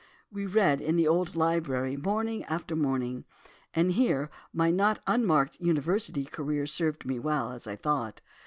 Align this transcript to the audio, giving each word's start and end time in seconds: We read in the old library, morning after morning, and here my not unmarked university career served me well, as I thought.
We 0.31 0.47
read 0.47 0.81
in 0.81 0.95
the 0.95 1.07
old 1.07 1.35
library, 1.35 1.95
morning 1.95 2.43
after 2.45 2.75
morning, 2.75 3.23
and 3.75 3.91
here 3.91 4.31
my 4.51 4.71
not 4.71 4.99
unmarked 5.05 5.59
university 5.61 6.25
career 6.25 6.65
served 6.65 7.05
me 7.05 7.19
well, 7.19 7.51
as 7.51 7.67
I 7.67 7.75
thought. 7.75 8.19